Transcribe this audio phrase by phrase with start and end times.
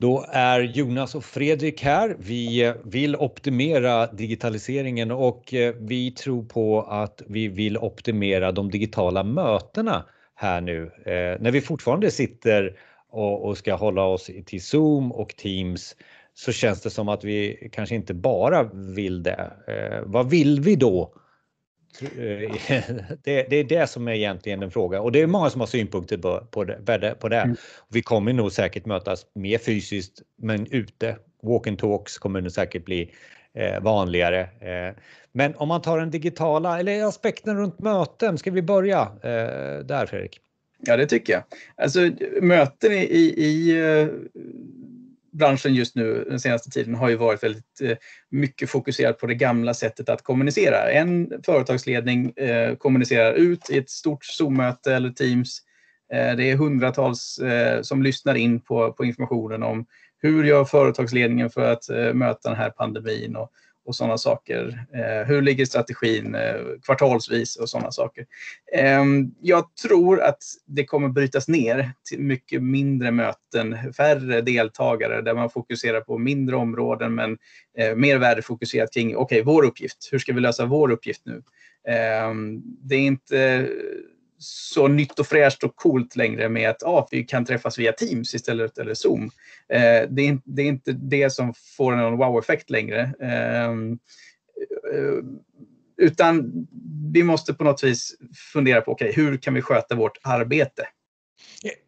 [0.00, 2.16] Då är Jonas och Fredrik här.
[2.18, 8.70] Vi eh, vill optimera digitaliseringen och eh, vi tror på att vi vill optimera de
[8.70, 12.76] digitala mötena här nu eh, när vi fortfarande sitter
[13.12, 15.96] och, ska hålla oss till Zoom och Teams
[16.34, 19.52] så känns det som att vi kanske inte bara vill det.
[20.04, 21.14] Vad vill vi då?
[23.22, 25.66] Det, det, är det som är egentligen en fråga och det är många som har
[25.66, 27.14] synpunkter på, på det.
[27.20, 27.40] På det.
[27.40, 27.56] Mm.
[27.88, 31.16] Vi kommer nog säkert mötas mer fysiskt men ute.
[31.42, 33.14] Walk and talks kommer nog säkert bli
[33.54, 34.40] eh, vanligare.
[34.40, 34.94] Eh,
[35.32, 40.06] men om man tar den digitala eller aspekten runt möten, ska vi börja eh, där
[40.06, 40.40] Fredrik?
[40.86, 41.42] Ja, det tycker jag.
[41.76, 42.10] Alltså
[42.42, 44.08] möten i, i, i eh,
[45.32, 47.96] branschen just nu den senaste tiden har ju varit väldigt eh,
[48.30, 50.90] mycket fokuserad på det gamla sättet att kommunicera.
[50.90, 55.58] En företagsledning eh, kommunicerar ut i ett stort Zoom-möte eller Teams.
[56.12, 59.86] Eh, det är hundratals eh, som lyssnar in på, på informationen om
[60.22, 63.50] hur gör företagsledningen för att eh, möta den här pandemin och
[63.90, 64.84] och sådana saker.
[64.94, 68.26] Eh, hur ligger strategin eh, kvartalsvis och sådana saker.
[68.72, 69.04] Eh,
[69.40, 75.50] jag tror att det kommer brytas ner till mycket mindre möten, färre deltagare där man
[75.50, 77.38] fokuserar på mindre områden men
[77.78, 80.08] eh, mer värdefokuserat kring okej, okay, vår uppgift.
[80.12, 81.42] Hur ska vi lösa vår uppgift nu?
[81.88, 83.68] Ehm, det är inte
[84.42, 88.34] så nytt och fräscht och coolt längre med att ah, vi kan träffas via Teams
[88.34, 89.24] istället eller Zoom.
[89.68, 93.14] Eh, det, är, det, är, inte det som får en wow-effekt längre.
[93.20, 93.98] Ehm,
[94.94, 95.24] eh,
[95.96, 96.52] utan
[97.12, 98.14] vi måste på något vis
[98.52, 100.86] fundera på okay, hur kan vi sköta vårt arbete?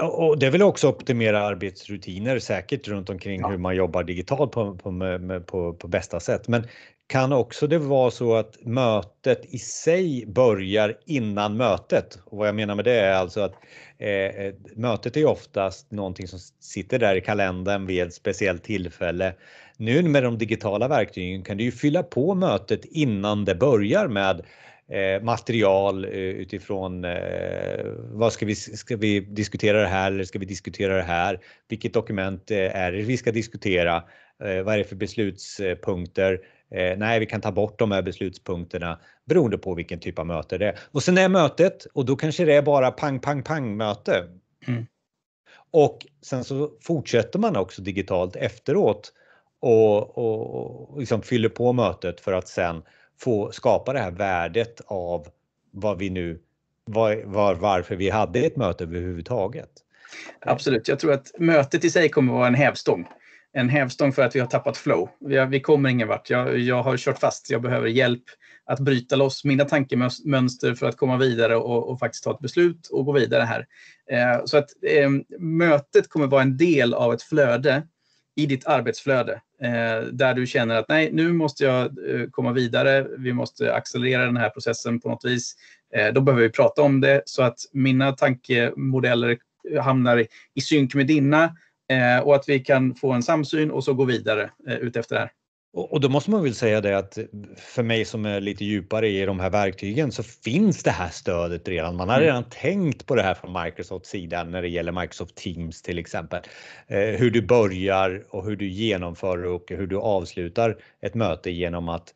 [0.00, 3.48] Och det vill också optimera arbetsrutiner säkert runt omkring ja.
[3.48, 6.48] hur man jobbar digitalt på, på, på, på, bästa sätt.
[6.48, 6.66] Men
[7.06, 12.18] kan också det vara så att mötet i sig börjar innan mötet?
[12.24, 13.54] Och vad jag menar med det är alltså att
[13.98, 19.34] eh, eh mötet är oftast någonting som sitter där i kalendern vid ett speciellt tillfälle.
[19.76, 24.42] Nu med de digitala verktygen kan du ju fylla på mötet innan det börjar med
[24.88, 30.38] eh, material eh, utifrån eh, vad ska vi, ska vi diskutera det här eller ska
[30.38, 31.40] vi diskutera det här?
[31.68, 33.96] Vilket dokument eh, är det vi ska diskutera?
[34.44, 36.40] Eh, vad är det för beslutspunkter?
[36.70, 40.58] Eh, nej, vi kan ta bort de här beslutspunkterna beroende på vilken typ av möte
[40.58, 40.78] det är.
[40.92, 44.24] Och sen är mötet och då kanske det är bara pang, pang, pang möte.
[44.66, 44.86] Mm.
[45.70, 49.12] Och sen så fortsätter man också digitalt efteråt
[49.60, 52.82] och, och, och liksom fyller på mötet för att sen
[53.20, 55.26] få skapa det här värdet av
[55.70, 56.40] vad vi nu,
[56.84, 59.70] var, var, varför vi hade ett möte överhuvudtaget.
[60.40, 63.06] Absolut, jag tror att mötet i sig kommer att vara en hävstång
[63.56, 65.08] en hävstång för att vi har tappat flow.
[65.20, 66.30] Vi, har, vi kommer ingen vart.
[66.30, 67.50] Jag, jag har kört fast.
[67.50, 68.22] Jag behöver hjälp
[68.66, 72.86] att bryta loss mina tankemönster för att komma vidare och, och faktiskt ta ett beslut
[72.86, 73.66] och gå vidare här.
[74.10, 77.82] Eh, så att eh, mötet kommer vara en del av ett flöde
[78.36, 83.06] i ditt arbetsflöde eh, där du känner att nej, nu måste jag eh, komma vidare.
[83.18, 85.54] Vi måste accelerera den här processen på något vis.
[85.94, 89.38] Eh, då behöver vi prata om det så att mina tankemodeller
[89.80, 91.56] hamnar i, i synk med dina
[91.88, 95.20] Eh, och att vi kan få en samsyn och så gå vidare eh, utefter det
[95.20, 95.30] här.
[95.78, 97.18] Och då måste man väl säga det att
[97.56, 101.68] för mig som är lite djupare i de här verktygen så finns det här stödet
[101.68, 101.96] redan.
[101.96, 102.26] Man har mm.
[102.26, 102.50] redan mm.
[102.50, 106.40] tänkt på det här från Microsofts sida när det gäller Microsoft Teams till exempel.
[106.86, 111.88] Eh, hur du börjar och hur du genomför och hur du avslutar ett möte genom
[111.88, 112.14] att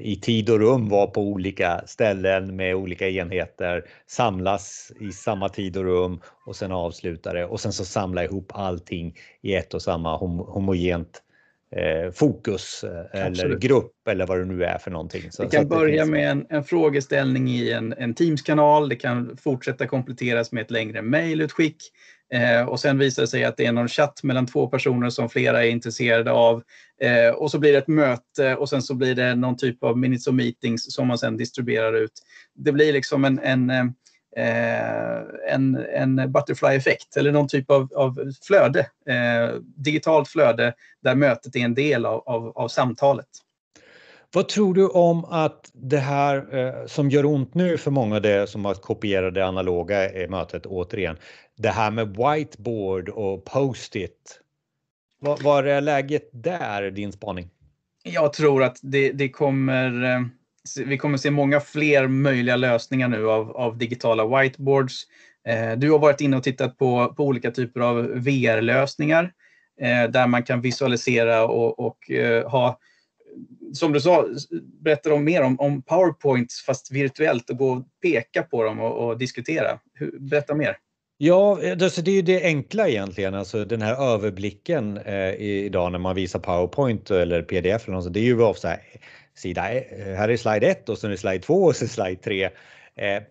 [0.00, 5.76] i tid och rum vara på olika ställen med olika enheter, samlas i samma tid
[5.76, 9.82] och rum och sen avsluta det och sen så samla ihop allting i ett och
[9.82, 11.22] samma hom homogent
[11.70, 15.22] eh, fokus eh, eller grupp eller vad det nu är för någonting.
[15.30, 18.88] Så, det kan börja det med en, en, frågeställning i en, en Teams-kanal.
[18.88, 21.76] Det kan fortsätta kompletteras med ett längre mejlutskick.
[22.32, 25.28] Eh, och sen visar det sig att det är någon chatt mellan två personer som
[25.28, 26.62] flera är intresserade av.
[27.00, 29.98] Eh, och så blir det ett möte och sen så blir det någon typ av
[29.98, 32.12] minutes of meetings som man sen distribuerar ut.
[32.54, 33.70] Det blir liksom en, en,
[34.36, 41.56] eh, en, en butterfly-effekt eller någon typ av, av flöde, eh, digitalt flöde där mötet
[41.56, 43.28] är en del av, av, av samtalet.
[44.36, 48.46] Vad tror du om att det här eh, som gör ont nu för många det
[48.46, 51.16] som har kopierat det analoga i mötet återigen,
[51.56, 54.40] det här med whiteboard och post-it.
[55.20, 57.48] Vad, vad är läget där, din spaning?
[58.02, 60.20] Jag tror att det, det kommer eh,
[60.86, 65.02] vi kommer se många fler möjliga lösningar nu av, av digitala whiteboards.
[65.48, 69.32] Eh, du har varit inne och tittat på, på olika typer av VR-lösningar
[69.80, 72.78] eh, där man kan visualisera och, och eh, ha
[73.72, 74.26] som du sa,
[74.80, 79.06] berätta om mer om, om PowerPoints fast virtuellt och gå och peka på dem och,
[79.06, 79.78] och diskutera.
[79.94, 80.76] Hur, berätta mer.
[81.18, 85.92] Ja, eh, alltså det är ju det enkla egentligen, alltså den här överblicken eh, idag
[85.92, 88.80] när man visar PowerPoint eller PDF eller något, det är ju ofta här,
[89.34, 92.44] sida, eh, här är slide 1 och sen är slide 2 och så slide 3.
[92.44, 93.22] Eh,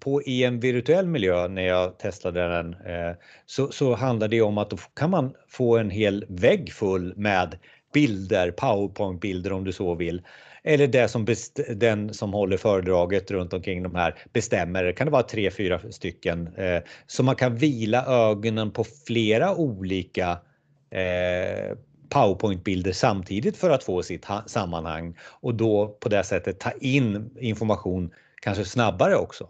[0.00, 3.14] på i en virtuell miljö när jag testade den eh,
[3.46, 7.58] så, så handlar det om att då kan man få en hel vägg full med
[7.92, 10.22] bilder, powerpoint-bilder om du så vill.
[10.64, 11.26] Eller det som
[11.76, 16.54] den som håller föredraget runt omkring de här bestämmer, kan det vara tre, fyra stycken.
[16.56, 20.30] Eh, så man kan vila ögonen på flera olika
[20.90, 21.76] eh,
[22.08, 28.10] powerpoint-bilder samtidigt för att få sitt sammanhang och då på det sättet ta in information
[28.42, 29.48] kanske snabbare också.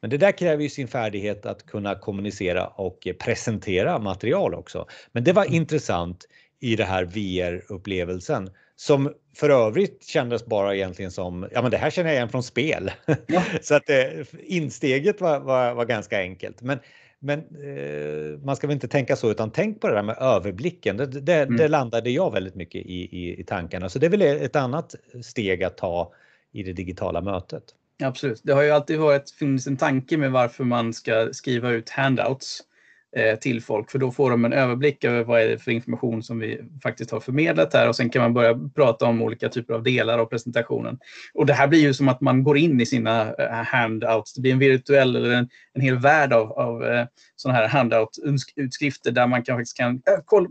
[0.00, 4.86] Men det där kräver ju sin färdighet att kunna kommunicera och presentera material också.
[5.12, 5.54] Men det var mm.
[5.54, 6.26] intressant
[6.60, 11.90] i det här VR-upplevelsen som för övrigt kändes bara egentligen som, ja men det här
[11.90, 12.90] känner jag igen från spel.
[13.26, 13.42] Ja.
[13.62, 14.06] så att eh,
[14.42, 16.62] insteget var, var, var, ganska enkelt.
[16.62, 16.78] Men,
[17.18, 20.96] men eh, man ska väl inte tänka så utan tänk på det där med överblicken.
[20.96, 21.56] Det, det, mm.
[21.56, 23.88] det landade jag väldigt mycket i, i, i tankarna.
[23.88, 26.12] Så det är väl ett annat steg att ta
[26.52, 27.64] i det digitala mötet.
[28.02, 28.40] Absolut.
[28.44, 32.62] Det har ju alltid varit, funnits en tanke med varför man ska skriva ut handouts
[33.16, 36.22] Eh, till folk, för då får de en överblick över vad är det för information
[36.22, 39.74] som vi faktiskt har förmedlat här och sen kan man börja prata om olika typer
[39.74, 40.98] av delar av presentationen.
[41.34, 44.34] Och det här blir ju som att man går in i sina eh, handouts.
[44.34, 49.10] Det blir en virtuell eller en, en hel värld av, av eh, sådana här handout-utskrifter
[49.10, 50.02] där man kan, faktiskt kan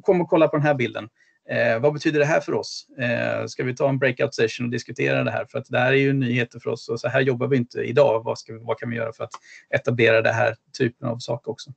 [0.01, 1.09] kom och kolla på den här bilden.
[1.49, 2.87] Eh, vad betyder det här för oss?
[2.99, 5.45] Eh, ska vi ta en breakout session och diskutera det här?
[5.45, 7.79] För att det här är ju nyheter för oss och så här jobbar vi inte
[7.79, 8.23] idag.
[8.23, 9.31] Vad, ska vi, vad kan vi göra för att
[9.75, 11.71] etablera den här typen av saker också?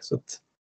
[0.00, 0.20] Så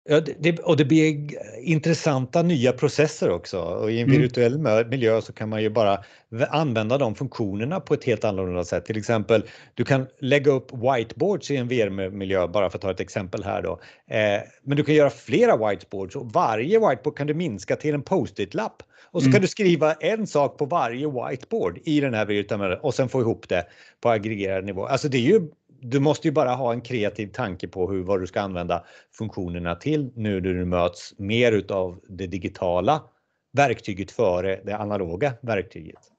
[0.09, 1.31] Ja, det, och det blir
[1.61, 4.23] intressanta nya processer också och i en mm.
[4.23, 6.05] virtuell miljö så kan man ju bara
[6.49, 8.85] använda de funktionerna på ett helt annorlunda sätt.
[8.85, 9.45] Till exempel,
[9.75, 13.63] du kan lägga upp whiteboards i en VR-miljö bara för att ta ett exempel här
[13.63, 13.81] då.
[14.11, 18.03] Eh, men du kan göra flera whiteboards och varje whiteboard kan du minska till en
[18.03, 19.33] post-it-lapp och så mm.
[19.33, 23.21] kan du skriva en sak på varje whiteboard i den här virtuella och sen få
[23.21, 23.67] ihop det
[24.01, 24.87] på aggregerad nivå.
[24.87, 25.49] Alltså det är ju
[25.87, 29.75] du måste ju bara ha en kreativ tanke på hur, vad du ska använda funktionerna
[29.75, 33.03] till nu när du möts mer utav det digitala
[33.53, 36.14] verktyget före det analoga verktyget.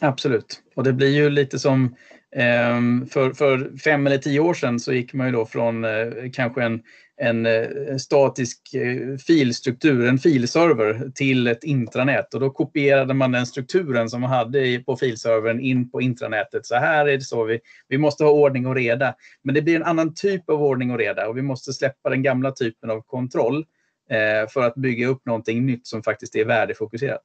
[0.00, 1.96] Absolut, och det blir ju lite som
[2.36, 6.08] ehm, för, för fem eller tio år sedan så gick man ju då från eh,
[6.32, 6.82] kanske en
[7.22, 12.34] en eh, statisk eh, filstruktur, en filserver, till ett intranät.
[12.34, 16.66] Och då kopierade man den strukturen som man hade på filservern in på intranätet.
[16.66, 19.14] Så här är det så, vi, vi måste ha ordning och reda.
[19.42, 22.22] Men det blir en annan typ av ordning och reda och vi måste släppa den
[22.22, 23.64] gamla typen av kontroll
[24.48, 27.22] för att bygga upp någonting nytt som faktiskt är värdefokuserat.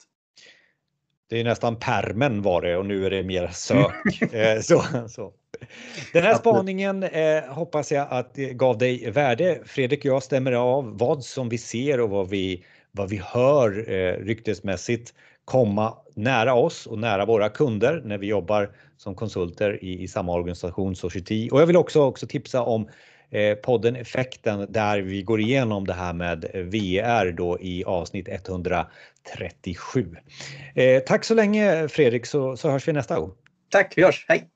[1.30, 4.22] Det är nästan permen var det och nu är det mer sök.
[4.34, 5.34] Eh, så, så.
[6.14, 9.60] Den här spaningen eh, hoppas jag att det gav dig värde.
[9.66, 13.92] Fredrik och jag stämmer av vad som vi ser och vad vi, vad vi hör
[13.92, 15.14] eh, ryktesmässigt
[15.46, 20.34] komma nära oss och nära våra kunder när vi jobbar som konsulter i, i samma
[20.34, 21.50] organisation Society.
[21.52, 22.88] Och jag vill också, också tipsa om
[23.36, 28.28] Eh, podden Effekten där vi går igenom det här med eh, VR då i avsnitt
[28.30, 30.16] 137.
[30.76, 33.32] Eh, tack så länge Fredrik så, så hörs vi nästa gång.
[33.70, 34.26] Tack, vi hörs.
[34.28, 34.55] Hej!